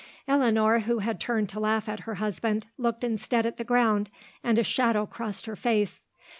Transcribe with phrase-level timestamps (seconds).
[0.27, 4.09] Eleanor, who had turned to laugh at her husband, looked instead at the ground
[4.43, 6.07] and a shadow crossed her face.